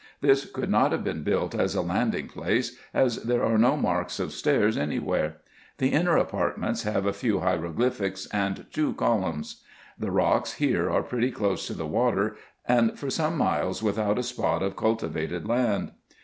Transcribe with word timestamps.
This 0.19 0.45
could 0.49 0.71
not 0.71 0.91
have 0.93 1.03
been 1.03 1.21
built 1.21 1.53
as 1.53 1.75
a 1.75 1.83
landing 1.83 2.27
place, 2.27 2.75
as 2.91 3.17
there 3.17 3.45
are 3.45 3.59
no 3.59 3.77
marks 3.77 4.19
of 4.19 4.33
stairs 4.33 4.75
any 4.75 4.97
where. 4.97 5.37
The 5.77 5.89
inner 5.89 6.17
apart 6.17 6.57
ments 6.57 6.81
have 6.81 7.05
a 7.05 7.13
few 7.13 7.41
hieroglyphics, 7.41 8.25
and 8.33 8.65
two 8.73 8.95
columns. 8.95 9.61
The 9.99 10.09
rocks 10.09 10.53
here 10.53 10.89
are 10.89 11.03
pretty 11.03 11.29
close 11.29 11.67
to 11.67 11.75
the 11.75 11.85
water, 11.85 12.35
and 12.67 12.97
for 12.97 13.11
some 13.11 13.37
miles 13.37 13.83
without 13.83 14.17
a 14.17 14.23
spot 14.23 14.63
of 14.63 14.75
cultivated 14.75 15.47
land. 15.47 15.91